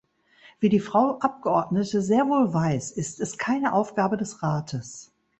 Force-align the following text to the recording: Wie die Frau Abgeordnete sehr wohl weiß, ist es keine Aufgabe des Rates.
Wie 0.59 0.69
die 0.69 0.79
Frau 0.79 1.19
Abgeordnete 1.19 2.01
sehr 2.01 2.25
wohl 2.27 2.51
weiß, 2.51 2.89
ist 2.89 3.19
es 3.19 3.37
keine 3.37 3.71
Aufgabe 3.73 4.17
des 4.17 4.41
Rates. 4.41 5.11